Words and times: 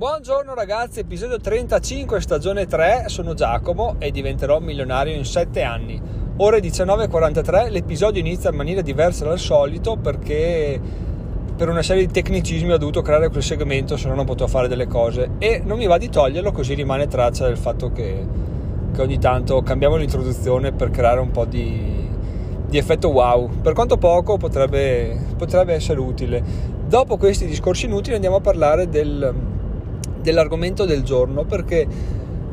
Buongiorno 0.00 0.54
ragazzi, 0.54 1.00
episodio 1.00 1.38
35, 1.38 2.22
stagione 2.22 2.64
3, 2.64 3.04
sono 3.08 3.34
Giacomo 3.34 3.96
e 3.98 4.10
diventerò 4.10 4.58
milionario 4.58 5.14
in 5.14 5.26
7 5.26 5.60
anni. 5.62 6.00
Ore 6.38 6.60
19.43, 6.60 7.70
l'episodio 7.70 8.18
inizia 8.18 8.48
in 8.48 8.56
maniera 8.56 8.80
diversa 8.80 9.26
dal 9.26 9.38
solito 9.38 9.96
perché 9.96 10.80
per 11.54 11.68
una 11.68 11.82
serie 11.82 12.06
di 12.06 12.12
tecnicismi 12.14 12.72
ho 12.72 12.78
dovuto 12.78 13.02
creare 13.02 13.28
quel 13.28 13.42
segmento, 13.42 13.98
se 13.98 14.08
no 14.08 14.14
non 14.14 14.24
potevo 14.24 14.48
fare 14.48 14.68
delle 14.68 14.86
cose 14.86 15.32
e 15.36 15.60
non 15.62 15.76
mi 15.76 15.86
va 15.86 15.98
di 15.98 16.08
toglierlo 16.08 16.50
così 16.50 16.72
rimane 16.72 17.06
traccia 17.06 17.44
del 17.44 17.58
fatto 17.58 17.92
che, 17.92 18.26
che 18.94 19.02
ogni 19.02 19.18
tanto 19.18 19.60
cambiamo 19.60 19.96
l'introduzione 19.96 20.72
per 20.72 20.88
creare 20.88 21.20
un 21.20 21.30
po' 21.30 21.44
di, 21.44 22.08
di 22.66 22.78
effetto 22.78 23.10
wow. 23.10 23.50
Per 23.60 23.74
quanto 23.74 23.98
poco 23.98 24.38
potrebbe, 24.38 25.34
potrebbe 25.36 25.74
essere 25.74 26.00
utile. 26.00 26.42
Dopo 26.86 27.18
questi 27.18 27.44
discorsi 27.44 27.84
inutili 27.84 28.14
andiamo 28.14 28.36
a 28.36 28.40
parlare 28.40 28.88
del 28.88 29.58
dell'argomento 30.22 30.84
del 30.84 31.02
giorno 31.02 31.44
perché 31.44 31.86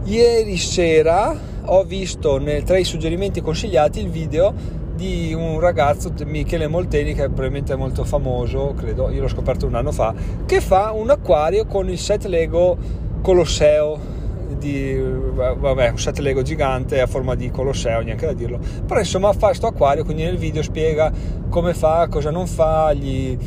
ieri 0.04 0.58
sera 0.58 1.36
ho 1.66 1.84
visto 1.84 2.38
nel, 2.38 2.64
tra 2.64 2.78
i 2.78 2.84
suggerimenti 2.84 3.42
consigliati 3.42 4.00
il 4.00 4.10
video 4.10 4.54
di 4.96 5.34
un 5.34 5.60
ragazzo, 5.60 6.12
Michele 6.26 6.68
Molteni, 6.68 7.14
che 7.14 7.26
è 7.26 7.28
probabilmente 7.28 7.76
molto 7.76 8.04
famoso, 8.04 8.74
credo, 8.76 9.12
io 9.12 9.22
l'ho 9.22 9.28
scoperto 9.28 9.68
un 9.68 9.76
anno 9.76 9.92
fa, 9.92 10.14
che 10.46 10.60
fa 10.60 10.92
un 10.92 11.12
acquario 11.12 11.66
con 11.66 11.88
il 11.88 12.00
set 12.00 12.26
Lego 12.26 12.76
Colosseo 13.22 14.16
di 14.58 14.96
vabbè, 14.98 15.90
un 15.90 16.00
set 16.00 16.18
Lego 16.18 16.42
gigante 16.42 17.00
a 17.00 17.06
forma 17.06 17.36
di 17.36 17.52
Colosseo, 17.52 18.02
neanche 18.02 18.26
da 18.26 18.34
dirlo. 18.34 18.60
Però 18.86 19.00
insomma 19.00 19.32
fa 19.34 19.48
questo 19.48 19.68
acquario, 19.68 20.04
quindi 20.04 20.24
nel 20.24 20.38
video 20.38 20.64
spiega 20.64 21.12
come 21.50 21.76
fa, 21.76 22.08
cosa 22.10 22.32
non 22.32 22.48
fa, 22.48 22.92
gli 22.94 23.38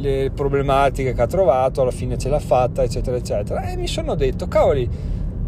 le 0.00 0.30
problematiche 0.34 1.12
che 1.12 1.22
ha 1.22 1.26
trovato, 1.26 1.82
alla 1.82 1.90
fine 1.90 2.16
ce 2.18 2.28
l'ha 2.28 2.38
fatta, 2.38 2.82
eccetera, 2.82 3.16
eccetera. 3.16 3.68
E 3.68 3.76
mi 3.76 3.86
sono 3.86 4.14
detto, 4.14 4.46
cavoli, 4.48 4.88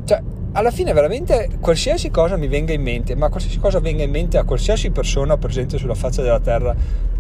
cioè, 0.05 0.23
alla 0.53 0.71
fine 0.71 0.93
veramente 0.93 1.49
qualsiasi 1.61 2.11
cosa 2.11 2.37
mi 2.37 2.49
venga 2.49 2.73
in 2.73 2.83
mente, 2.83 3.15
ma 3.15 3.29
qualsiasi 3.29 3.59
cosa 3.59 3.81
venga 3.81 4.03
in 4.03 4.11
mente 4.11 4.39
a 4.39 4.45
qualsiasi 4.45 4.91
persona 4.91 5.37
presente 5.37 5.79
sulla 5.79 5.95
faccia 5.95 6.23
della 6.23 6.41
terra, 6.41 6.75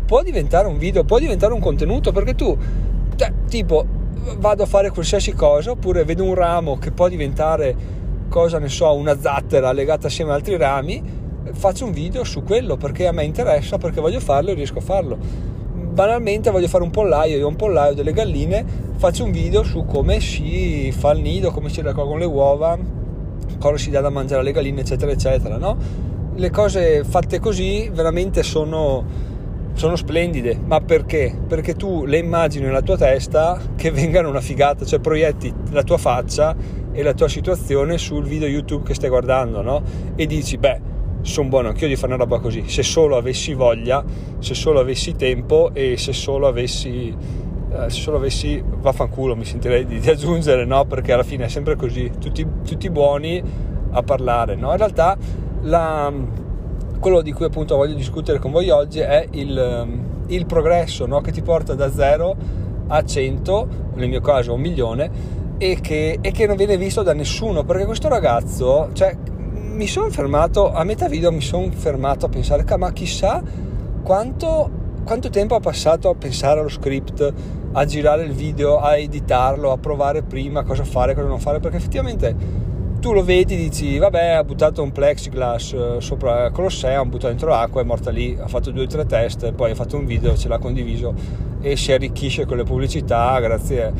può 0.05 0.22
diventare 0.22 0.66
un 0.66 0.78
video, 0.78 1.05
può 1.05 1.19
diventare 1.19 1.53
un 1.53 1.61
contenuto, 1.61 2.12
perché 2.12 2.34
tu, 2.34 2.56
cioè, 3.16 3.33
tipo, 3.48 3.84
vado 4.38 4.62
a 4.62 4.66
fare 4.66 4.91
qualsiasi 4.91 5.33
cosa, 5.33 5.72
oppure 5.72 6.05
vedo 6.05 6.25
un 6.25 6.34
ramo 6.34 6.78
che 6.78 6.91
può 6.91 7.08
diventare, 7.08 7.77
cosa 8.28 8.58
ne 8.58 8.69
so, 8.69 8.92
una 8.94 9.19
zattera 9.20 9.72
legata 9.72 10.06
assieme 10.06 10.31
ad 10.31 10.38
altri 10.38 10.56
rami, 10.56 11.03
faccio 11.53 11.84
un 11.86 11.92
video 11.92 12.25
su 12.25 12.42
quello 12.42 12.77
perché 12.77 13.06
a 13.06 13.12
me 13.12 13.25
interessa, 13.25 13.78
perché 13.78 14.00
voglio 14.00 14.20
farlo 14.20 14.50
e 14.50 14.55
riesco 14.55 14.78
a 14.78 14.83
farlo 14.83 15.47
banalmente 15.98 16.52
voglio 16.52 16.68
fare 16.68 16.84
un 16.84 16.91
pollaio, 16.91 17.36
io 17.36 17.46
ho 17.46 17.48
un 17.48 17.56
pollaio 17.56 17.92
delle 17.92 18.12
galline, 18.12 18.64
faccio 18.98 19.24
un 19.24 19.32
video 19.32 19.64
su 19.64 19.84
come 19.84 20.20
si 20.20 20.92
fa 20.92 21.10
il 21.10 21.20
nido, 21.20 21.50
come 21.50 21.70
si 21.70 21.82
raccolgono 21.82 22.18
le 22.18 22.24
uova, 22.24 22.78
cosa 23.58 23.77
si 23.78 23.91
dà 23.91 24.00
da 24.00 24.08
mangiare 24.08 24.42
alle 24.42 24.52
galline, 24.52 24.82
eccetera, 24.82 25.10
eccetera, 25.10 25.56
no? 25.56 25.76
Le 26.36 26.50
cose 26.50 27.02
fatte 27.02 27.41
così 27.41 27.91
veramente 27.92 28.44
sono, 28.44 29.04
sono 29.72 29.96
splendide, 29.96 30.56
ma 30.64 30.80
perché? 30.80 31.36
Perché 31.48 31.74
tu 31.74 32.04
le 32.04 32.19
immagini 32.19 32.66
nella 32.66 32.82
tua 32.82 32.96
testa 32.96 33.60
che 33.74 33.91
vengano 33.91 34.28
una 34.28 34.41
figata, 34.41 34.84
cioè 34.84 35.00
proietti 35.00 35.52
la 35.72 35.82
tua 35.82 35.98
faccia 35.98 36.54
e 36.92 37.02
la 37.02 37.12
tua 37.12 37.26
situazione 37.26 37.98
sul 37.98 38.22
video 38.22 38.46
YouTube 38.46 38.86
che 38.86 38.94
stai 38.94 39.08
guardando, 39.08 39.62
no? 39.62 39.82
E 40.14 40.26
dici, 40.26 40.58
beh, 40.58 40.80
sono 41.22 41.48
buono 41.48 41.69
anch'io 41.69 41.88
di 41.88 41.97
fare 41.97 42.14
una 42.14 42.22
roba 42.22 42.38
così, 42.38 42.69
se 42.69 42.83
solo 42.83 43.16
avessi 43.16 43.55
voglia, 43.55 44.05
se 44.38 44.55
solo 44.55 44.80
avessi 44.80 45.14
tempo 45.14 45.70
e 45.72 45.97
se 45.97 46.12
solo 46.12 46.47
avessi, 46.47 47.14
eh, 47.70 47.91
se 47.91 48.00
solo 48.00 48.16
avessi, 48.16 48.62
vaffanculo 48.64 49.36
mi 49.36 49.44
sentirei 49.44 49.84
di, 49.84 49.98
di, 49.98 50.10
aggiungere, 50.10 50.64
no? 50.64 50.84
Perché 50.84 51.12
alla 51.12 51.22
fine 51.22 51.47
è 51.47 51.48
sempre 51.48 51.77
così, 51.77 52.10
tutti, 52.19 52.47
tutti 52.64 52.91
buoni 52.91 53.42
a 53.91 54.02
parlare, 54.02 54.55
no? 54.55 54.70
In 54.70 54.77
realtà 54.77 55.16
la, 55.62 56.12
quello 56.98 57.22
di 57.22 57.32
cui 57.32 57.47
appunto 57.47 57.76
voglio 57.76 57.94
discutere 57.94 58.38
con 58.38 58.50
voi 58.50 58.70
oggi 58.70 59.00
è 59.00 59.26
il, 59.32 60.00
il 60.28 60.47
progresso, 60.47 61.06
no? 61.06 61.20
Che 61.20 61.32
ti 61.32 61.43
porta 61.43 61.75
da 61.75 61.91
0 61.91 62.37
a 62.88 63.04
100, 63.04 63.69
nel 63.94 64.09
mio 64.09 64.20
caso 64.20 64.54
un 64.54 64.60
milione, 64.60 65.37
e 65.59 65.78
che, 65.81 66.19
e 66.20 66.31
che, 66.31 66.47
non 66.47 66.56
viene 66.56 66.76
visto 66.76 67.03
da 67.03 67.12
nessuno 67.12 67.64
perché 67.64 67.84
questo 67.84 68.09
ragazzo, 68.09 68.91
cioè 68.93 69.16
mi 69.78 69.87
sono 69.87 70.11
fermato, 70.11 70.72
a 70.72 70.83
metà 70.83 71.06
video 71.06 71.31
mi 71.31 71.41
sono 71.41 71.71
fermato 71.71 72.27
a 72.27 72.28
pensare, 72.28 72.65
ma 72.77 72.93
chissà 72.93 73.41
quanto, 74.03 74.69
quanto 75.05 75.31
tempo 75.31 75.55
ha 75.55 75.61
passato 75.61 76.09
a 76.09 76.16
pensare 76.16 76.59
allo 76.59 76.69
script, 76.69 77.33
a 77.71 77.84
girare 77.84 78.25
il 78.25 78.33
video, 78.33 78.81
a 78.81 78.97
editarlo, 78.97 79.71
a 79.71 79.78
provare 79.78 80.22
prima 80.22 80.65
cosa 80.65 80.83
fare, 80.83 81.15
cosa 81.15 81.28
non 81.28 81.38
fare, 81.38 81.61
perché 81.61 81.77
effettivamente 81.77 82.34
tu 82.99 83.12
lo 83.12 83.22
vedi, 83.22 83.55
dici 83.55 83.99
vabbè 83.99 84.31
ha 84.31 84.43
buttato 84.43 84.83
un 84.83 84.91
plexiglass 84.91 85.72
eh, 85.72 85.97
sopra 86.00 86.50
Colosseo, 86.50 87.00
ha 87.00 87.05
buttato 87.05 87.28
dentro 87.28 87.50
l'acqua, 87.50 87.81
è 87.81 87.84
morta 87.84 88.11
lì, 88.11 88.37
ha 88.37 88.49
fatto 88.49 88.72
due 88.72 88.83
o 88.83 88.87
tre 88.88 89.06
test, 89.06 89.53
poi 89.53 89.71
ha 89.71 89.75
fatto 89.77 89.97
un 89.97 90.06
video, 90.06 90.37
ce 90.37 90.49
l'ha 90.49 90.59
condiviso 90.59 91.15
e 91.61 91.77
si 91.77 91.93
arricchisce 91.93 92.47
con 92.47 92.56
le 92.56 92.65
pubblicità 92.65 93.38
grazie 93.38 93.93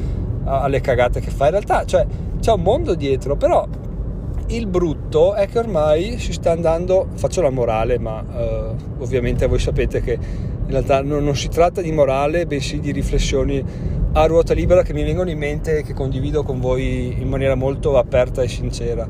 alle 0.45 0.81
cagate 0.81 1.21
che 1.21 1.31
fa. 1.31 1.45
In 1.45 1.51
realtà 1.53 1.85
cioè, 1.85 2.05
c'è 2.41 2.51
un 2.51 2.63
mondo 2.63 2.97
dietro, 2.97 3.37
però 3.37 3.65
il 4.49 4.67
brutto 4.67 5.35
è 5.35 5.49
che 5.49 5.59
ormai 5.59 6.19
si 6.19 6.33
sta 6.33 6.53
andando, 6.53 7.09
faccio 7.15 7.43
la 7.43 7.51
morale, 7.51 7.99
ma 7.99 8.25
eh, 8.37 8.75
ovviamente 8.99 9.47
voi 9.47 9.59
sapete 9.59 10.01
che 10.01 10.13
in 10.13 10.71
realtà 10.71 11.03
non, 11.03 11.25
non, 11.25 11.37
si 11.37 11.49
tratta 11.49 11.81
di 11.81 11.93
morale, 11.93 12.47
bensì 12.47 12.81
di 12.81 12.93
riflessioni 12.93 13.63
a 14.13 14.27
ruota 14.27 14.55
libera 14.55 14.83
che 14.83 14.95
mi 14.95 15.03
vengono 15.03 15.31
in 15.31 15.39
mente 15.39 15.79
e 15.79 15.83
che 15.83 15.93
condivido 15.93 16.43
con 16.43 16.61
voi 16.61 17.21
in 17.21 17.29
maniera 17.29 17.55
molto 17.55 17.99
aperta 17.99 18.43
e 18.43 18.49
sincera. 18.49 19.07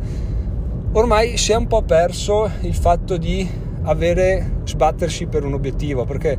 Ormai 0.92 1.36
si 1.36 1.52
è 1.52 1.56
un 1.56 1.66
po' 1.66 1.82
perso 1.82 2.50
il 2.62 2.74
fatto 2.74 3.16
di 3.16 3.48
avere, 3.82 4.60
sbattersi 4.64 5.26
per 5.26 5.44
un 5.44 5.52
obiettivo, 5.52 6.04
perché 6.04 6.36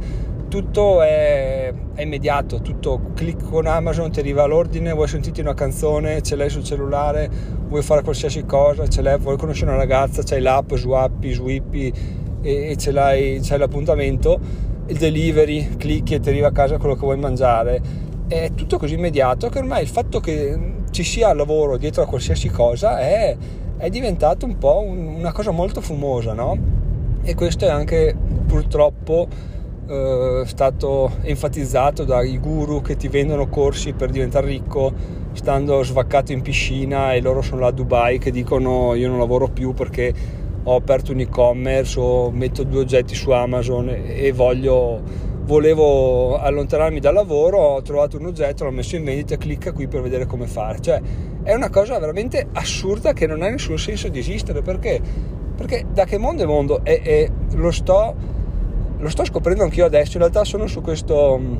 tutto 0.49 1.01
è, 1.01 1.71
è, 1.93 2.01
immediato, 2.01 2.59
tutto 2.59 3.11
clic 3.13 3.49
con 3.49 3.67
Amazon, 3.67 4.11
ti 4.11 4.19
arriva 4.19 4.45
l'ordine, 4.45 4.91
vuoi 4.91 5.07
sentirti 5.07 5.39
una 5.39 5.53
canzone, 5.53 6.21
ce 6.21 6.35
l'hai 6.35 6.49
sul 6.49 6.63
cellulare, 6.63 7.29
vuoi 7.67 7.81
fare 7.81 8.01
qualsiasi 8.01 8.43
cosa, 8.43 8.87
ce 8.87 9.01
l'hai, 9.01 9.17
vuoi 9.17 9.37
conoscere 9.37 9.69
una 9.69 9.79
ragazza, 9.79 10.23
c'hai 10.23 10.41
l'app 10.41 10.73
su 10.73 10.91
Appi, 10.91 11.31
su 11.31 11.47
Ippi 11.47 11.93
e, 12.41 12.71
e 12.71 12.75
ce 12.75 12.91
l'hai, 12.91 13.39
c'hai 13.41 13.59
l'appuntamento, 13.59 14.39
il 14.87 14.97
delivery, 14.97 15.77
clicchi 15.77 16.15
e 16.15 16.19
ti 16.19 16.29
arriva 16.29 16.47
a 16.47 16.51
casa 16.51 16.77
quello 16.77 16.95
che 16.95 17.01
vuoi 17.01 17.17
mangiare. 17.17 17.81
È 18.27 18.51
tutto 18.55 18.77
così 18.77 18.95
immediato 18.95 19.47
che 19.49 19.59
ormai 19.59 19.83
il 19.83 19.87
fatto 19.87 20.19
che 20.19 20.57
ci 20.91 21.03
sia 21.03 21.33
lavoro 21.33 21.77
dietro 21.77 22.01
a 22.03 22.05
qualsiasi 22.07 22.49
cosa 22.49 22.99
è, 22.99 23.37
è 23.77 23.89
diventato 23.89 24.45
un 24.45 24.57
po' 24.57 24.81
un, 24.81 25.05
una 25.05 25.31
cosa 25.31 25.51
molto 25.51 25.79
fumosa, 25.79 26.33
no? 26.33 26.77
E 27.21 27.35
questo 27.35 27.65
è 27.65 27.69
anche 27.69 28.15
purtroppo 28.47 29.27
eh, 29.89 30.43
stato 30.45 31.11
enfatizzato 31.21 32.03
dai 32.03 32.37
guru 32.37 32.81
che 32.81 32.95
ti 32.95 33.07
vendono 33.07 33.47
corsi 33.47 33.93
per 33.93 34.11
diventare 34.11 34.45
ricco 34.45 34.93
stando 35.33 35.81
svaccato 35.81 36.31
in 36.31 36.41
piscina 36.41 37.13
e 37.13 37.21
loro 37.21 37.41
sono 37.41 37.61
là 37.61 37.67
a 37.67 37.71
Dubai 37.71 38.19
che 38.19 38.29
dicono 38.29 38.93
io 38.93 39.09
non 39.09 39.17
lavoro 39.17 39.47
più 39.47 39.73
perché 39.73 40.13
ho 40.61 40.75
aperto 40.75 41.11
un 41.11 41.21
e-commerce 41.21 41.99
o 41.99 42.29
metto 42.29 42.63
due 42.63 42.81
oggetti 42.81 43.15
su 43.15 43.31
Amazon 43.31 43.89
e 43.89 44.31
voglio 44.31 45.01
volevo 45.49 46.37
allontanarmi 46.37 46.99
dal 46.99 47.15
lavoro, 47.15 47.57
ho 47.57 47.81
trovato 47.81 48.17
un 48.17 48.27
oggetto, 48.27 48.65
l'ho 48.65 48.69
messo 48.69 48.95
in 48.95 49.03
vendita, 49.03 49.35
clicca 49.35 49.71
qui 49.71 49.87
per 49.87 50.03
vedere 50.03 50.27
come 50.27 50.45
fare. 50.45 50.79
Cioè, 50.79 51.01
è 51.41 51.55
una 51.55 51.71
cosa 51.71 51.97
veramente 51.97 52.49
assurda 52.53 53.13
che 53.13 53.25
non 53.25 53.41
ha 53.41 53.49
nessun 53.49 53.79
senso 53.79 54.09
di 54.09 54.19
esistere. 54.19 54.61
Perché, 54.61 55.01
perché 55.55 55.87
da 55.91 56.05
che 56.05 56.19
mondo 56.19 56.43
è 56.43 56.45
mondo? 56.45 56.81
E, 56.83 57.01
e 57.03 57.31
lo 57.55 57.71
sto 57.71 58.13
lo 58.99 59.09
sto 59.09 59.23
scoprendo 59.25 59.63
anch'io 59.63 59.85
adesso, 59.85 60.13
in 60.13 60.19
realtà 60.19 60.43
sono 60.43 60.67
su 60.67 60.81
questo 60.81 61.37
mm, 61.39 61.55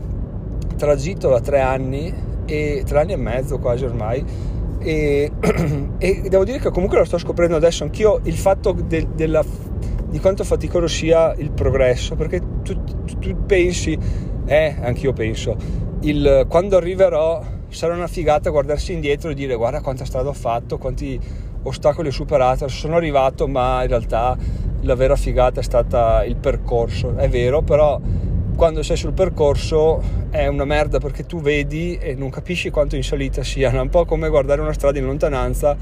tragitto 0.76 1.30
da 1.30 1.40
tre 1.40 1.62
anni, 1.62 2.14
e 2.46 2.84
tre 2.86 3.00
anni 3.00 3.14
e 3.14 3.18
mezzo 3.18 3.60
quasi 3.60 3.86
ormai, 3.86 4.24
e, 4.80 5.32
e 5.98 6.22
devo 6.30 6.44
dire 6.44 6.60
che 6.60 6.70
comunque 6.70 6.98
lo 6.98 7.06
sto 7.06 7.18
scoprendo 7.18 7.56
adesso 7.56 7.84
anch'io. 7.84 8.20
Il 8.24 8.36
fatto 8.36 8.74
de, 8.74 9.08
della, 9.14 9.44
di 10.10 10.20
quanto 10.20 10.44
faticoso 10.44 10.88
sia 10.88 11.34
il 11.36 11.52
progresso, 11.52 12.16
perché 12.16 12.42
tu, 12.62 12.84
tu, 12.84 13.20
tu 13.20 13.46
pensi, 13.46 13.98
eh, 14.46 14.76
anch'io 14.82 15.14
penso, 15.14 15.56
il, 16.02 16.46
quando 16.50 16.78
arriverò 16.78 17.58
sarà 17.70 17.94
una 17.94 18.08
figata 18.08 18.50
guardarsi 18.50 18.94
indietro 18.94 19.30
e 19.30 19.36
dire 19.36 19.56
guarda 19.56 19.82
quanta 19.82 20.04
strada 20.04 20.30
ho 20.30 20.34
fatto, 20.34 20.78
quanti 20.78 21.20
ostacoli 21.64 22.08
ho 22.08 22.12
superato, 22.12 22.68
sono 22.68 22.96
arrivato 22.96 23.48
ma 23.48 23.82
in 23.84 23.90
realtà 23.90 24.36
la 24.82 24.96
vera 24.96 25.16
figata 25.16 25.60
è 25.60 25.64
stata 25.64 26.24
il 26.24 26.36
percorso, 26.36 27.16
è 27.16 27.30
vero, 27.30 27.62
però 27.62 28.00
quando 28.56 28.84
sei 28.84 28.98
sul 28.98 29.14
percorso 29.14 30.02
è 30.30 30.48
una 30.48 30.66
merda 30.66 31.00
perché 31.00 31.26
tu 31.26 31.40
vedi 31.40 31.98
e 31.98 32.16
non 32.16 32.30
capisci 32.30 32.70
quanto 32.70 32.96
in 32.96 33.04
salita 33.04 33.44
sia, 33.44 33.72
è 33.72 33.80
un 33.80 33.90
po' 33.90 34.06
come 34.06 34.30
guardare 34.30 34.62
una 34.62 34.74
strada 34.74 35.00
in 35.00 35.06
lontananza, 35.06 35.76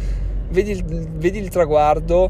vedi 0.50 0.72
il, 0.72 0.84
vedi 0.84 1.40
il 1.40 1.50
traguardo, 1.50 2.30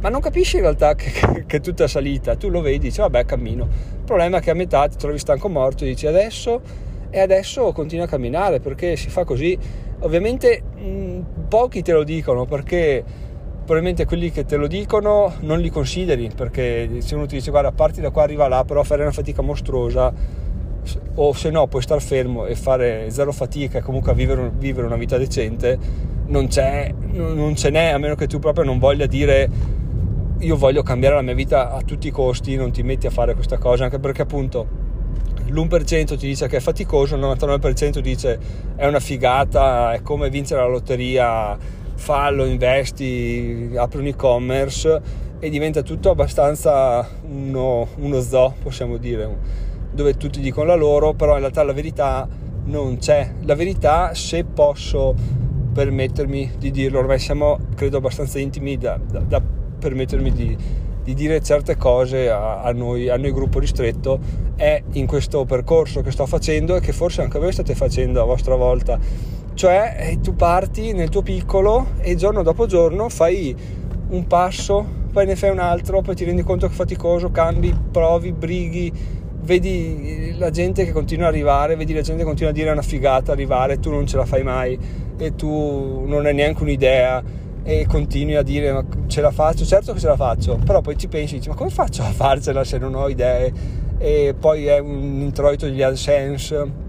ma 0.00 0.08
non 0.08 0.20
capisci 0.20 0.56
in 0.56 0.62
realtà 0.62 0.94
che, 0.94 1.10
che, 1.10 1.44
che, 1.46 1.60
tutta 1.60 1.88
salita, 1.88 2.36
tu 2.36 2.48
lo 2.48 2.60
vedi, 2.60 2.78
dici 2.78 3.00
vabbè 3.00 3.24
cammino, 3.24 3.64
il 3.64 4.04
problema 4.04 4.38
è 4.38 4.40
che 4.40 4.50
a 4.50 4.54
metà 4.54 4.86
ti 4.88 4.96
trovi 4.96 5.18
stanco 5.18 5.48
morto 5.48 5.84
e 5.84 5.88
dici 5.88 6.06
adesso 6.06 6.60
e 7.10 7.20
adesso 7.20 7.72
continua 7.72 8.04
a 8.04 8.08
camminare 8.08 8.60
perché 8.60 8.96
si 8.96 9.08
fa 9.08 9.24
così. 9.24 9.58
Ovviamente 10.00 10.62
mh, 10.76 11.48
pochi 11.48 11.80
te 11.80 11.92
lo 11.92 12.04
dicono 12.04 12.44
perché 12.44 13.02
probabilmente 13.66 14.04
quelli 14.04 14.30
che 14.30 14.44
te 14.44 14.56
lo 14.56 14.68
dicono 14.68 15.34
non 15.40 15.58
li 15.58 15.70
consideri 15.70 16.30
perché 16.34 17.00
se 17.00 17.16
uno 17.16 17.26
ti 17.26 17.34
dice 17.34 17.50
guarda 17.50 17.72
parti 17.72 18.00
da 18.00 18.10
qua 18.10 18.22
arriva 18.22 18.46
là 18.46 18.64
però 18.64 18.84
fare 18.84 19.02
una 19.02 19.10
fatica 19.10 19.42
mostruosa 19.42 20.12
o 21.16 21.32
se 21.32 21.50
no 21.50 21.66
puoi 21.66 21.82
star 21.82 22.00
fermo 22.00 22.46
e 22.46 22.54
fare 22.54 23.10
zero 23.10 23.32
fatica 23.32 23.78
e 23.78 23.82
comunque 23.82 24.14
vivere, 24.14 24.52
vivere 24.56 24.86
una 24.86 24.96
vita 24.96 25.18
decente 25.18 25.76
non, 26.26 26.48
non 27.10 27.56
ce 27.56 27.70
n'è 27.70 27.86
a 27.88 27.98
meno 27.98 28.14
che 28.14 28.28
tu 28.28 28.38
proprio 28.38 28.64
non 28.64 28.78
voglia 28.78 29.06
dire 29.06 29.50
io 30.38 30.56
voglio 30.56 30.82
cambiare 30.82 31.16
la 31.16 31.22
mia 31.22 31.34
vita 31.34 31.72
a 31.72 31.82
tutti 31.82 32.06
i 32.06 32.12
costi 32.12 32.54
non 32.54 32.70
ti 32.70 32.84
metti 32.84 33.08
a 33.08 33.10
fare 33.10 33.34
questa 33.34 33.58
cosa 33.58 33.82
anche 33.82 33.98
perché 33.98 34.22
appunto 34.22 34.84
l'1% 35.46 36.16
ti 36.16 36.26
dice 36.26 36.46
che 36.46 36.58
è 36.58 36.60
faticoso 36.60 37.16
il 37.16 37.20
99% 37.20 37.98
dice 37.98 38.38
è 38.76 38.86
una 38.86 39.00
figata 39.00 39.92
è 39.92 40.02
come 40.02 40.30
vincere 40.30 40.60
la 40.60 40.68
lotteria 40.68 41.84
fallo, 41.96 42.44
investi, 42.44 43.72
apri 43.76 44.00
un 44.00 44.06
e-commerce 44.06 45.24
e 45.38 45.50
diventa 45.50 45.82
tutto 45.82 46.10
abbastanza 46.10 47.06
uno, 47.28 47.88
uno 47.96 48.20
zoo, 48.20 48.54
possiamo 48.62 48.96
dire, 48.96 49.36
dove 49.92 50.16
tutti 50.16 50.40
dicono 50.40 50.66
la 50.66 50.74
loro, 50.74 51.14
però 51.14 51.34
in 51.34 51.40
realtà 51.40 51.62
la 51.62 51.72
verità 51.72 52.28
non 52.64 52.98
c'è. 52.98 53.32
La 53.42 53.54
verità, 53.54 54.14
se 54.14 54.44
posso 54.44 55.14
permettermi 55.72 56.52
di 56.58 56.70
dirlo, 56.70 57.00
ormai 57.00 57.18
siamo 57.18 57.58
credo 57.74 57.98
abbastanza 57.98 58.38
intimi 58.38 58.78
da, 58.78 58.98
da, 58.98 59.20
da 59.20 59.42
permettermi 59.78 60.32
di, 60.32 60.56
di, 61.02 61.12
dire 61.12 61.42
certe 61.42 61.76
cose 61.76 62.30
a, 62.30 62.62
a, 62.62 62.72
noi, 62.72 63.10
a 63.10 63.16
noi 63.16 63.32
gruppo 63.32 63.58
ristretto, 63.58 64.18
è 64.56 64.82
in 64.92 65.06
questo 65.06 65.44
percorso 65.44 66.00
che 66.00 66.10
sto 66.10 66.24
facendo 66.24 66.76
e 66.76 66.80
che 66.80 66.92
forse 66.92 67.20
anche 67.20 67.38
voi 67.38 67.52
state 67.52 67.74
facendo 67.74 68.22
a 68.22 68.24
vostra 68.24 68.54
volta 68.54 68.98
cioè 69.56 69.96
eh, 69.98 70.20
tu 70.20 70.36
parti 70.36 70.92
nel 70.92 71.08
tuo 71.08 71.22
piccolo 71.22 71.92
e 72.00 72.14
giorno 72.14 72.42
dopo 72.42 72.66
giorno 72.66 73.08
fai 73.08 73.56
un 74.08 74.26
passo, 74.26 74.86
poi 75.10 75.24
ne 75.24 75.34
fai 75.34 75.50
un 75.50 75.58
altro, 75.58 76.02
poi 76.02 76.14
ti 76.14 76.24
rendi 76.24 76.42
conto 76.42 76.66
che 76.66 76.72
è 76.74 76.76
faticoso, 76.76 77.30
cambi, 77.30 77.74
provi, 77.90 78.32
brighi, 78.32 78.92
vedi 79.40 80.34
la 80.36 80.50
gente 80.50 80.84
che 80.84 80.92
continua 80.92 81.28
ad 81.28 81.32
arrivare, 81.32 81.74
vedi 81.74 81.94
la 81.94 82.02
gente 82.02 82.20
che 82.20 82.26
continua 82.26 82.50
a 82.50 82.54
dire 82.54 82.68
è 82.68 82.72
una 82.72 82.82
figata 82.82 83.32
arrivare, 83.32 83.80
tu 83.80 83.90
non 83.90 84.06
ce 84.06 84.18
la 84.18 84.26
fai 84.26 84.42
mai 84.42 84.78
e 85.16 85.34
tu 85.34 86.04
non 86.06 86.26
hai 86.26 86.34
neanche 86.34 86.62
un'idea 86.62 87.22
e 87.62 87.86
continui 87.86 88.36
a 88.36 88.42
dire 88.42 88.72
ma 88.72 88.84
ce 89.06 89.22
la 89.22 89.30
faccio, 89.30 89.64
certo 89.64 89.94
che 89.94 90.00
ce 90.00 90.06
la 90.06 90.16
faccio, 90.16 90.60
però 90.62 90.82
poi 90.82 90.98
ci 90.98 91.08
pensi, 91.08 91.36
dici 91.36 91.48
ma 91.48 91.54
come 91.54 91.70
faccio 91.70 92.02
a 92.02 92.10
farcela 92.12 92.62
se 92.62 92.76
non 92.76 92.94
ho 92.94 93.08
idee? 93.08 93.52
E 93.98 94.34
poi 94.38 94.66
è 94.66 94.78
un 94.78 95.22
introito 95.22 95.64
degli 95.64 95.80
AdSense 95.80 96.84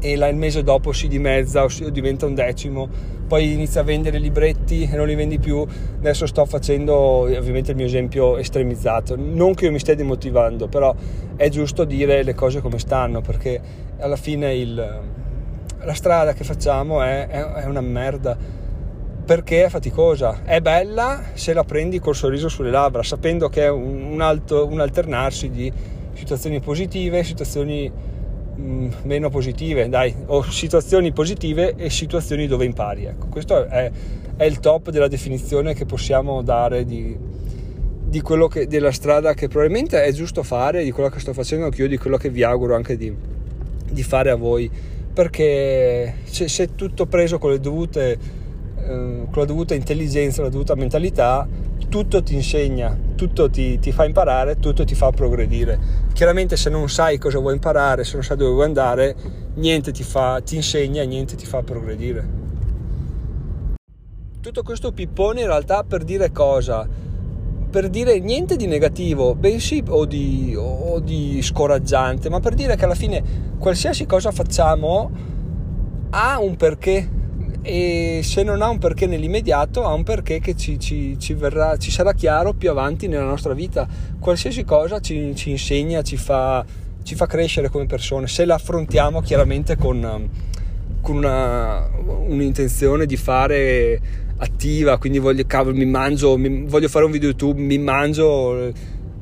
e 0.00 0.12
il 0.12 0.36
mese 0.36 0.62
dopo 0.62 0.92
si 0.92 1.08
dimezza 1.08 1.64
o, 1.64 1.68
diventa 1.90 2.26
un 2.26 2.34
decimo. 2.34 2.88
Poi 3.26 3.52
inizia 3.52 3.82
a 3.82 3.84
vendere 3.84 4.18
libretti 4.18 4.88
e 4.90 4.96
non 4.96 5.06
li 5.06 5.14
vendi 5.14 5.38
più. 5.38 5.66
Adesso 5.98 6.26
sto 6.26 6.44
facendo 6.46 6.96
ovviamente 6.96 7.72
il 7.72 7.76
mio 7.76 7.86
esempio 7.86 8.38
estremizzato. 8.38 9.16
Non 9.16 9.54
che 9.54 9.66
io 9.66 9.72
mi 9.72 9.78
stia 9.78 9.94
demotivando 9.94 10.68
però 10.68 10.94
è 11.36 11.48
giusto 11.48 11.84
dire 11.84 12.22
le 12.22 12.34
cose 12.34 12.60
come 12.60 12.78
stanno 12.78 13.20
perché 13.20 13.60
alla 13.98 14.16
fine 14.16 14.54
il, 14.54 15.00
la 15.82 15.94
strada 15.94 16.32
che 16.32 16.44
facciamo 16.44 17.02
è, 17.02 17.26
è, 17.26 17.44
è 17.44 17.64
una 17.66 17.80
merda. 17.80 18.36
Perché 19.26 19.64
è 19.64 19.68
faticosa. 19.68 20.42
È 20.42 20.60
bella 20.60 21.22
se 21.34 21.52
la 21.52 21.64
prendi 21.64 21.98
col 21.98 22.14
sorriso 22.14 22.48
sulle 22.48 22.70
labbra 22.70 23.02
sapendo 23.02 23.50
che 23.50 23.64
è 23.64 23.68
un, 23.68 24.20
alto, 24.22 24.66
un 24.66 24.80
alternarsi 24.80 25.50
di 25.50 25.70
situazioni 26.14 26.60
positive 26.60 27.22
situazioni 27.22 27.92
Meno 28.60 29.30
positive, 29.30 29.88
dai, 29.88 30.12
o 30.26 30.42
situazioni 30.42 31.12
positive 31.12 31.76
e 31.76 31.90
situazioni 31.90 32.48
dove 32.48 32.64
impari. 32.64 33.04
Ecco, 33.04 33.28
questo 33.28 33.66
è, 33.66 33.88
è 34.36 34.44
il 34.44 34.58
top 34.58 34.90
della 34.90 35.06
definizione 35.06 35.74
che 35.74 35.84
possiamo 35.84 36.42
dare 36.42 36.84
di, 36.84 37.16
di 38.04 38.20
quello 38.20 38.48
che, 38.48 38.66
della 38.66 38.90
strada 38.90 39.32
che 39.34 39.46
probabilmente 39.46 40.02
è 40.02 40.12
giusto 40.12 40.42
fare, 40.42 40.82
di 40.82 40.90
quello 40.90 41.08
che 41.08 41.20
sto 41.20 41.32
facendo 41.32 41.66
anch'io, 41.66 41.86
di 41.86 41.98
quello 41.98 42.16
che 42.16 42.30
vi 42.30 42.42
auguro 42.42 42.74
anche 42.74 42.96
di, 42.96 43.14
di 43.90 44.02
fare 44.02 44.30
a 44.30 44.34
voi, 44.34 44.68
perché 45.12 46.14
se, 46.24 46.48
se 46.48 46.74
tutto 46.74 47.06
preso 47.06 47.38
con 47.38 47.52
le 47.52 47.60
dovute, 47.60 48.18
eh, 48.88 49.26
con 49.30 49.42
la 49.42 49.44
dovuta 49.44 49.74
intelligenza, 49.74 50.40
la 50.40 50.48
dovuta 50.48 50.74
mentalità, 50.74 51.46
tutto 51.88 52.22
ti 52.22 52.34
insegna, 52.34 52.96
tutto 53.14 53.50
ti, 53.50 53.78
ti, 53.78 53.92
fa 53.92 54.04
imparare, 54.04 54.58
tutto 54.58 54.84
ti 54.84 54.94
fa 54.94 55.10
progredire. 55.10 55.78
Chiaramente 56.12 56.56
se 56.56 56.70
non 56.70 56.88
sai 56.88 57.18
cosa 57.18 57.38
vuoi 57.38 57.54
imparare, 57.54 58.04
se 58.04 58.14
non 58.14 58.24
sai 58.24 58.36
dove 58.36 58.52
vuoi 58.52 58.64
andare, 58.64 59.14
niente 59.54 59.92
ti, 59.92 60.02
fa, 60.02 60.40
ti 60.40 60.56
insegna 60.56 61.02
niente 61.04 61.36
ti 61.36 61.46
fa 61.46 61.62
progredire. 61.62 62.46
Tutto 64.40 64.62
questo 64.62 64.92
pippone 64.92 65.42
in 65.42 65.46
realtà 65.46 65.84
per 65.84 66.04
dire 66.04 66.32
cosa? 66.32 66.88
Per 67.70 67.90
dire 67.90 68.18
niente 68.18 68.56
di 68.56 68.66
negativo, 68.66 69.34
bensì 69.34 69.82
o 69.86 70.06
di, 70.06 70.54
o 70.56 71.00
di 71.00 71.40
scoraggiante, 71.42 72.30
ma 72.30 72.40
per 72.40 72.54
dire 72.54 72.76
che 72.76 72.84
alla 72.84 72.94
fine 72.94 73.22
qualsiasi 73.58 74.06
cosa 74.06 74.30
facciamo 74.30 75.10
ha 76.10 76.38
un 76.40 76.56
perché 76.56 77.16
e 77.62 78.20
se 78.22 78.42
non 78.42 78.62
ha 78.62 78.68
un 78.68 78.78
perché 78.78 79.06
nell'immediato 79.06 79.84
ha 79.84 79.92
un 79.92 80.04
perché 80.04 80.40
che 80.40 80.56
ci, 80.56 80.78
ci, 80.78 81.18
ci, 81.18 81.34
verrà, 81.34 81.76
ci 81.76 81.90
sarà 81.90 82.12
chiaro 82.12 82.52
più 82.52 82.70
avanti 82.70 83.08
nella 83.08 83.24
nostra 83.24 83.54
vita. 83.54 83.86
Qualsiasi 84.18 84.64
cosa 84.64 85.00
ci, 85.00 85.34
insegna 85.46 86.02
ci 86.02 86.16
fa, 86.16 86.64
ci 87.02 87.14
fa, 87.14 87.26
crescere 87.26 87.68
come 87.68 87.86
persone 87.86 88.26
se 88.26 88.44
la 88.44 88.54
affrontiamo 88.54 89.20
chiaramente 89.20 89.76
con, 89.76 90.28
con 91.00 91.16
una, 91.16 91.88
un'intenzione 92.26 93.06
di 93.06 93.16
fare 93.16 94.00
attiva 94.40 94.98
quindi 94.98 95.18
voglio, 95.18 95.42
cavolo, 95.46 95.76
mi 95.76 95.84
mangio 95.84 96.36
mi, 96.36 96.64
voglio 96.66 96.86
fare 96.86 97.04
un 97.04 97.10
video 97.10 97.30
youtube 97.30 97.60
mi 97.60 97.76
mangio 97.76 98.72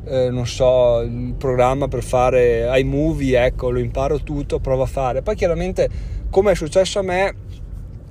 eh, 0.09 0.31
non 0.31 0.47
so 0.47 1.01
il 1.01 1.35
programma 1.37 1.89
per 1.89 2.03
fare 2.03 2.69
iMovie 2.79 3.45
ecco 3.45 3.71
lo 3.71 3.79
imparo 3.79 4.21
tutto 4.21 4.61
provo 4.61 4.83
a 4.83 4.87
fare. 4.87 5.23
Poi 5.23 5.35
chiaramente 5.35 5.89
come 6.31 6.53
è 6.53 6.55
successo 6.55 7.01
a 7.01 7.03
me 7.03 7.35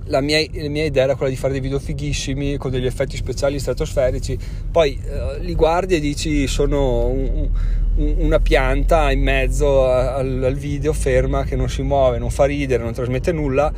la 0.06 0.22
mia, 0.22 0.46
la 0.52 0.70
mia, 0.70 0.86
idea 0.86 1.04
era 1.04 1.16
quella 1.16 1.32
di 1.32 1.38
fare 1.38 1.54
dei 1.54 1.62
video 1.62 1.80
fighissimi 1.80 2.58
con 2.58 2.72
degli 2.72 2.86
effetti 2.86 3.16
speciali 3.16 3.60
stratosferici. 3.60 4.38
Poi 4.72 5.00
eh, 5.04 5.40
li 5.40 5.56
guardi 5.56 5.96
e 5.96 6.00
dici 6.00 6.48
sono 6.48 7.08
un, 7.08 7.50
un, 7.96 8.16
una 8.18 8.40
pianta 8.40 9.12
in 9.12 9.22
mezzo 9.22 9.86
al, 9.86 10.44
al, 10.44 10.56
video 10.56 10.94
ferma 10.94 11.44
che 11.44 11.56
non 11.56 11.70
si 11.70 11.82
muove, 11.82 12.18
non 12.18 12.30
fa 12.30 12.46
ridere, 12.46 12.84
non 12.84 12.94
trasmette 12.94 13.32
nulla 13.32 13.72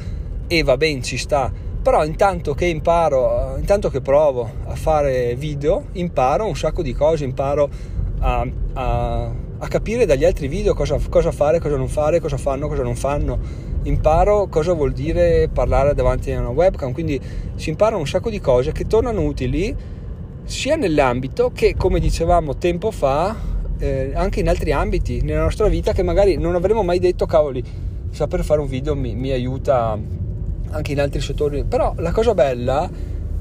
e 0.48 0.64
va 0.64 0.78
bene, 0.78 1.02
ci 1.02 1.18
sta. 1.18 1.52
Però 1.82 2.04
intanto 2.04 2.54
che 2.54 2.66
imparo, 2.66 3.56
intanto 3.58 3.90
che 3.90 4.02
provo 4.02 4.50
a 4.66 4.76
fare 4.76 5.36
video 5.36 5.86
imparo 5.94 6.46
un 6.46 6.56
sacco 6.56 6.82
di 6.82 6.94
cose, 6.94 7.24
imparo 7.24 7.70
a, 8.20 8.46
a, 8.74 9.32
a 9.60 9.68
capire 9.68 10.06
dagli 10.06 10.26
altri 10.26 10.48
video 10.48 10.74
cosa, 10.74 11.00
cosa 11.10 11.32
fare, 11.32 11.60
cosa 11.60 11.78
non 11.78 11.88
fare, 11.88 12.20
cosa 12.20 12.38
fanno, 12.38 12.68
cosa 12.68 12.84
non 12.84 12.96
fanno 12.96 13.66
imparo 13.88 14.48
cosa 14.48 14.74
vuol 14.74 14.92
dire 14.92 15.50
parlare 15.52 15.94
davanti 15.94 16.32
a 16.32 16.40
una 16.40 16.50
webcam, 16.50 16.92
quindi 16.92 17.20
si 17.56 17.70
imparano 17.70 18.00
un 18.00 18.08
sacco 18.08 18.30
di 18.30 18.40
cose 18.40 18.72
che 18.72 18.86
tornano 18.86 19.24
utili 19.24 19.76
sia 20.44 20.76
nell'ambito 20.76 21.52
che, 21.54 21.76
come 21.76 22.00
dicevamo 22.00 22.58
tempo 22.58 22.92
fa, 22.92 23.36
eh, 23.80 24.12
anche 24.14 24.40
in 24.40 24.50
altri 24.50 24.72
ambiti 24.72 25.22
nella 25.22 25.42
nostra 25.42 25.68
vita 25.68 25.92
che 25.92 26.04
magari 26.04 26.38
non 26.38 26.56
avremmo 26.56 26.84
mai 26.84 27.00
detto, 27.00 27.26
cavoli, 27.26 27.64
saper 28.10 28.44
fare 28.44 28.62
un 28.62 28.68
video 28.68 28.96
mi, 28.96 29.14
mi 29.16 29.32
aiuta 29.32 29.98
anche 30.70 30.92
in 30.92 31.00
altri 31.00 31.20
settori. 31.20 31.66
Però 31.66 31.94
la 31.98 32.12
cosa 32.12 32.34
bella 32.34 32.90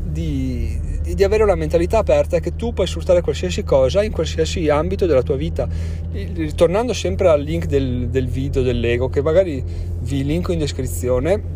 di, 0.03 0.79
di 1.15 1.25
avere 1.25 1.43
una 1.43 1.55
mentalità 1.55 1.99
aperta 1.99 2.37
è 2.37 2.41
che 2.41 2.57
tu 2.57 2.73
puoi 2.73 2.87
sfruttare 2.87 3.21
qualsiasi 3.21 3.63
cosa 3.63 4.03
in 4.03 4.13
qualsiasi 4.13 4.69
ambito 4.69 5.07
della 5.07 5.23
tua 5.23 5.37
vita. 5.37 5.69
Ritornando 6.13 6.93
sempre 6.93 7.29
al 7.29 7.43
link 7.43 7.67
del, 7.67 8.09
del 8.09 8.29
video 8.29 8.63
dell'ego, 8.63 9.09
che 9.09 9.23
magari 9.23 9.63
vi 10.01 10.25
linko 10.25 10.53
in 10.53 10.59
descrizione. 10.59 11.55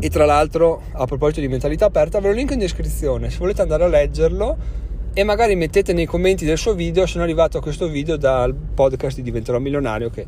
E 0.00 0.10
tra 0.10 0.24
l'altro, 0.24 0.82
a 0.92 1.06
proposito 1.06 1.40
di 1.40 1.48
mentalità 1.48 1.84
aperta, 1.86 2.18
ve 2.18 2.28
lo 2.28 2.34
linko 2.34 2.54
in 2.54 2.58
descrizione 2.58 3.30
se 3.30 3.38
volete 3.38 3.62
andare 3.62 3.84
a 3.84 3.88
leggerlo 3.88 4.80
e 5.14 5.24
magari 5.24 5.54
mettete 5.56 5.92
nei 5.92 6.06
commenti 6.06 6.46
del 6.46 6.56
suo 6.56 6.74
video 6.74 7.04
sono 7.04 7.22
arrivato 7.22 7.58
a 7.58 7.60
questo 7.60 7.86
video 7.86 8.16
dal 8.16 8.54
podcast 8.54 9.16
di 9.16 9.22
Diventerò 9.22 9.58
Milionario 9.58 10.08
che 10.08 10.24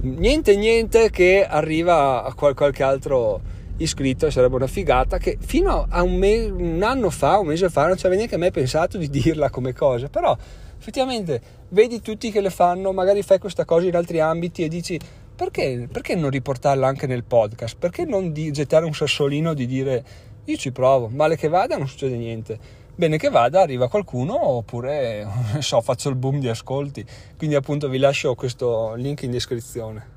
niente 0.00 0.56
niente 0.56 1.10
che 1.10 1.44
arriva 1.46 2.24
a 2.24 2.32
qualche 2.32 2.82
altro 2.82 3.40
iscritto 3.78 4.30
sarebbe 4.30 4.56
una 4.56 4.66
figata 4.66 5.18
che 5.18 5.36
fino 5.40 5.86
a 5.88 6.02
un, 6.02 6.16
me- 6.16 6.44
un 6.44 6.82
anno 6.82 7.10
fa, 7.10 7.38
un 7.38 7.46
mese 7.46 7.68
fa 7.68 7.86
non 7.86 7.96
ci 7.96 8.06
aveva 8.06 8.20
neanche 8.20 8.36
mai 8.36 8.50
pensato 8.50 8.98
di 8.98 9.08
dirla 9.10 9.50
come 9.50 9.72
cosa, 9.72 10.08
però 10.08 10.36
effettivamente 10.78 11.40
vedi 11.70 12.00
tutti 12.00 12.30
che 12.30 12.40
le 12.40 12.50
fanno, 12.50 12.92
magari 12.92 13.22
fai 13.22 13.38
questa 13.38 13.64
cosa 13.64 13.86
in 13.86 13.96
altri 13.96 14.20
ambiti 14.20 14.64
e 14.64 14.68
dici 14.68 14.98
perché, 15.34 15.88
perché 15.90 16.14
non 16.14 16.30
riportarla 16.30 16.86
anche 16.86 17.06
nel 17.06 17.24
podcast? 17.24 17.76
Perché 17.76 18.04
non 18.04 18.32
di 18.32 18.52
gettare 18.52 18.84
un 18.84 18.94
sassolino 18.94 19.54
di 19.54 19.66
dire 19.66 20.04
io 20.44 20.56
ci 20.56 20.72
provo, 20.72 21.08
male 21.08 21.36
che 21.36 21.48
vada 21.48 21.76
non 21.76 21.88
succede 21.88 22.16
niente. 22.16 22.80
Bene 22.94 23.16
che 23.16 23.30
vada, 23.30 23.62
arriva 23.62 23.88
qualcuno 23.88 24.34
oppure 24.34 25.26
so, 25.60 25.80
faccio 25.80 26.10
il 26.10 26.16
boom 26.16 26.40
di 26.40 26.48
ascolti. 26.48 27.04
Quindi 27.36 27.56
appunto 27.56 27.88
vi 27.88 27.98
lascio 27.98 28.34
questo 28.34 28.94
link 28.94 29.22
in 29.22 29.30
descrizione. 29.30 30.11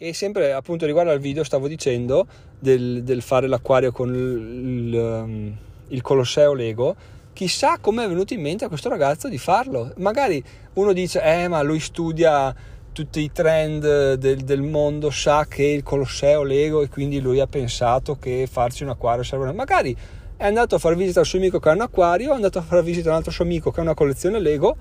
E 0.00 0.14
sempre 0.14 0.52
appunto 0.52 0.86
riguardo 0.86 1.10
al 1.10 1.18
video 1.18 1.42
stavo 1.42 1.66
dicendo 1.66 2.24
del, 2.56 3.02
del 3.02 3.20
fare 3.20 3.48
l'acquario 3.48 3.90
con 3.90 4.14
il, 4.14 4.92
il, 4.92 4.94
um, 4.94 5.56
il 5.88 6.02
Colosseo 6.02 6.54
Lego, 6.54 6.94
chissà 7.32 7.78
come 7.80 8.04
è 8.04 8.08
venuto 8.08 8.32
in 8.32 8.40
mente 8.40 8.64
a 8.64 8.68
questo 8.68 8.88
ragazzo 8.88 9.28
di 9.28 9.38
farlo. 9.38 9.92
Magari 9.96 10.40
uno 10.74 10.92
dice, 10.92 11.20
eh 11.20 11.48
ma 11.48 11.62
lui 11.62 11.80
studia 11.80 12.54
tutti 12.92 13.22
i 13.22 13.32
trend 13.32 14.14
del, 14.14 14.42
del, 14.42 14.62
mondo, 14.62 15.10
sa 15.10 15.46
che 15.48 15.64
il 15.64 15.82
Colosseo 15.82 16.44
Lego 16.44 16.82
e 16.82 16.88
quindi 16.88 17.20
lui 17.20 17.40
ha 17.40 17.48
pensato 17.48 18.18
che 18.18 18.46
farci 18.48 18.84
un 18.84 18.90
acquario 18.90 19.24
serve. 19.24 19.52
Magari 19.52 19.96
è 20.36 20.46
andato 20.46 20.76
a 20.76 20.78
far 20.78 20.94
visita 20.94 21.18
al 21.18 21.26
suo 21.26 21.40
amico 21.40 21.58
che 21.58 21.70
ha 21.70 21.72
un 21.72 21.80
acquario, 21.80 22.30
è 22.30 22.34
andato 22.36 22.60
a 22.60 22.62
far 22.62 22.84
visita 22.84 23.08
a 23.08 23.10
un 23.10 23.16
altro 23.16 23.32
suo 23.32 23.42
amico 23.42 23.72
che 23.72 23.80
ha 23.80 23.82
una 23.82 23.94
collezione 23.94 24.38
Lego 24.38 24.76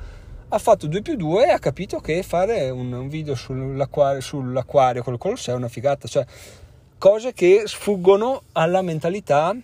ha 0.50 0.58
fatto 0.60 0.88
2 0.88 1.01
più 1.01 1.16
2 1.16 1.48
e 1.48 1.51
ha 1.51 1.60
capito 1.60 2.00
che 2.00 2.24
fare 2.24 2.70
un, 2.70 2.92
un 2.94 3.10
video 3.10 3.36
sull'acquario, 3.36 4.22
sull'acquario 4.22 5.04
con 5.04 5.18
Colosseo 5.18 5.54
è 5.54 5.58
una 5.58 5.68
figata, 5.68 6.08
cioè 6.08 6.25
cose 6.98 7.34
che 7.34 7.63
sfuggono 7.66 8.44
alla 8.54 8.82
mentalità, 8.82 9.56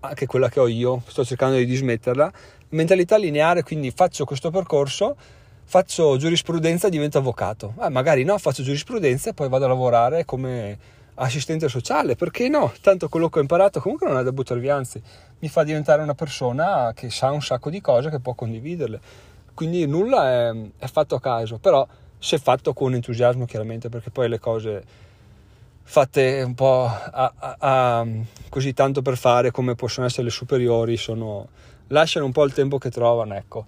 anche 0.00 0.26
quella 0.26 0.48
che 0.48 0.60
ho 0.60 0.66
io, 0.66 1.02
sto 1.06 1.24
cercando 1.24 1.56
di 1.56 1.64
dismetterla, 1.64 2.30
mentalità 2.70 3.16
lineare, 3.16 3.62
quindi 3.62 3.90
faccio 3.90 4.26
questo 4.26 4.50
percorso, 4.50 5.16
faccio 5.64 6.16
giurisprudenza 6.18 6.88
e 6.88 6.90
divento 6.90 7.18
avvocato. 7.18 7.74
Eh, 7.80 7.88
magari 7.88 8.24
no, 8.24 8.36
faccio 8.36 8.62
giurisprudenza 8.62 9.30
e 9.30 9.34
poi 9.34 9.48
vado 9.48 9.64
a 9.64 9.68
lavorare 9.68 10.26
come 10.26 10.98
assistente 11.22 11.68
sociale, 11.68 12.16
perché 12.16 12.48
no? 12.48 12.72
Tanto 12.80 13.08
quello 13.08 13.28
che 13.28 13.38
ho 13.38 13.42
imparato 13.42 13.80
comunque 13.80 14.08
non 14.08 14.18
è 14.18 14.22
da 14.22 14.32
buttare 14.32 14.60
via, 14.60 14.76
anzi 14.76 15.00
mi 15.38 15.48
fa 15.48 15.62
diventare 15.64 16.02
una 16.02 16.14
persona 16.14 16.92
che 16.94 17.10
sa 17.10 17.30
un 17.30 17.42
sacco 17.42 17.70
di 17.70 17.80
cose 17.80 18.10
che 18.10 18.20
può 18.20 18.34
condividerle 18.34 19.28
quindi 19.60 19.86
nulla 19.86 20.30
è, 20.30 20.52
è 20.78 20.86
fatto 20.86 21.16
a 21.16 21.20
caso, 21.20 21.58
però 21.58 21.86
se 22.18 22.38
fatto 22.38 22.72
con 22.72 22.94
entusiasmo 22.94 23.44
chiaramente, 23.44 23.90
perché 23.90 24.08
poi 24.08 24.26
le 24.26 24.38
cose 24.38 24.82
fatte 25.82 26.40
un 26.42 26.54
po' 26.54 26.86
a, 26.86 27.32
a, 27.36 27.56
a, 27.58 28.06
così 28.48 28.72
tanto 28.72 29.02
per 29.02 29.18
fare 29.18 29.50
come 29.50 29.74
possono 29.74 30.06
essere 30.06 30.22
le 30.22 30.30
superiori 30.30 30.96
sono, 30.96 31.48
lasciano 31.88 32.24
un 32.24 32.32
po' 32.32 32.44
il 32.44 32.54
tempo 32.54 32.78
che 32.78 32.90
trovano 32.90 33.34
ecco 33.34 33.66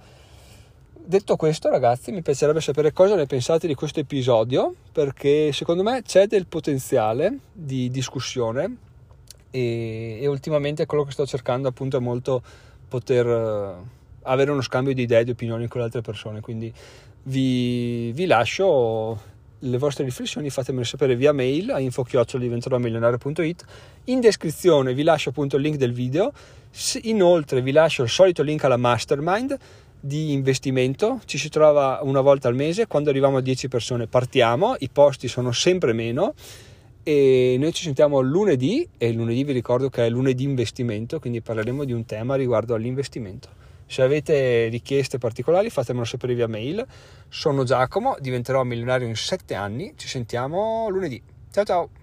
detto 1.05 1.37
questo 1.37 1.69
ragazzi 1.69 2.13
mi 2.13 2.23
piacerebbe 2.23 2.61
sapere 2.61 2.93
cosa 2.93 3.15
ne 3.15 3.27
pensate 3.27 3.67
di 3.67 3.75
questo 3.75 4.01
episodio 4.01 4.75
perché 4.93 5.53
secondo 5.53 5.83
me 5.83 6.03
c'è 6.03 6.27
del 6.27 6.47
potenziale 6.47 7.39
di 7.53 7.91
discussione 7.91 8.77
e, 9.51 10.19
e 10.21 10.27
ultimamente 10.27 10.87
quello 10.87 11.05
che 11.05 11.13
sto 11.13 11.27
cercando 11.27 11.69
appunto 11.69 11.97
è 11.97 12.01
molto 12.01 12.43
poter 12.89 13.27
avere 14.23 14.51
uno 14.51 14.61
scambio 14.61 14.95
di 14.95 15.03
idee 15.03 15.21
e 15.21 15.25
di 15.25 15.31
opinioni 15.31 15.69
con 15.69 15.81
le 15.81 15.87
altre 15.87 16.01
persone. 16.01 16.41
Quindi 16.41 16.73
vi, 17.25 18.13
vi 18.13 18.27
lascio 18.27 19.31
le 19.59 19.79
vostre 19.79 20.05
riflessioni, 20.05 20.51
fatemele 20.51 20.85
sapere 20.85 21.15
via 21.15 21.33
mail 21.33 21.71
a 21.71 21.79
info-diventeromilionario.it. 21.79 23.65
In 24.05 24.21
descrizione 24.21 24.95
vi 24.95 25.03
lascio 25.03 25.31
appunto 25.31 25.57
il 25.57 25.63
link 25.63 25.77
del 25.77 25.93
video. 25.93 26.33
Inoltre 27.03 27.61
vi 27.61 27.71
lascio 27.71 28.03
il 28.03 28.09
solito 28.09 28.43
link 28.43 28.65
alla 28.65 28.77
mastermind 28.77 29.57
di 30.05 30.33
investimento. 30.33 31.21
Ci 31.25 31.39
si 31.39 31.49
trova 31.49 32.01
una 32.03 32.21
volta 32.21 32.49
al 32.49 32.57
mese. 32.57 32.89
Quando 32.89 33.11
arriviamo 33.11 33.37
a 33.37 33.41
10 33.41 33.69
persone 33.69 34.09
partiamo, 34.09 34.75
i 34.81 34.89
posti 34.91 35.29
sono 35.29 35.53
sempre 35.53 35.93
meno. 35.93 36.35
E 37.05 37.57
noi 37.59 37.73
ci 37.73 37.85
sentiamo 37.85 38.21
lunedì 38.21 38.87
e 38.99 39.13
lunedì 39.13 39.45
vi 39.45 39.53
ricordo 39.53 39.89
che 39.89 40.07
è 40.07 40.09
lunedì 40.09 40.45
investimento, 40.45 41.19
quindi 41.19 41.41
parleremo 41.41 41.85
di 41.85 41.93
un 41.93 42.05
tema 42.05 42.35
riguardo 42.35 42.75
all'investimento. 42.75 43.49
Se 43.87 44.03
avete 44.03 44.69
richieste 44.69 45.19
particolari 45.19 45.71
fatemelo 45.71 46.05
sapere 46.05 46.35
via 46.35 46.49
mail. 46.49 46.85
Sono 47.29 47.65
Giacomo, 47.65 48.17
diventerò 48.21 48.63
milionario 48.65 49.07
in 49.07 49.17
7 49.17 49.55
anni. 49.55 49.95
Ci 49.97 50.09
sentiamo 50.09 50.89
lunedì. 50.89 51.23
Ciao 51.51 51.65
ciao! 51.65 52.02